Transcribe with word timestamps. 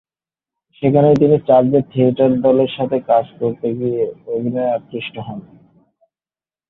সেখানেই 0.77 1.15
তিনি 1.15 1.35
চার্চের 1.47 1.83
থিয়েটার 1.91 2.31
দলের 2.41 2.71
সাথে 2.77 2.97
কাজ 3.09 3.25
করতে 3.39 3.67
গিয়ে 3.79 4.01
অভিনয়ে 4.27 4.73
আকৃষ্ট 4.77 5.15
হন। 5.27 5.39